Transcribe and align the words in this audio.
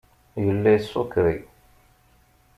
Yella 0.45 0.69
isukṛi. 0.77 1.37